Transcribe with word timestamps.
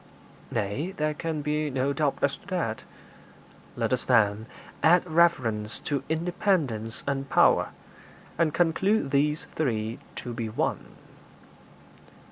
'Nay; 0.49 0.95
there 0.97 1.13
can 1.13 1.43
be 1.43 1.69
no 1.69 1.93
doubt 1.93 2.17
as 2.23 2.35
to 2.35 2.47
that.' 2.47 2.81
'Let 3.75 3.93
us, 3.93 4.03
then, 4.03 4.47
add 4.81 5.05
reverence 5.05 5.79
to 5.81 6.01
independence 6.09 7.03
and 7.05 7.29
power, 7.29 7.69
and 8.35 8.51
conclude 8.51 9.11
these 9.11 9.45
three 9.55 9.99
to 10.15 10.33
be 10.33 10.49
one.' 10.49 10.95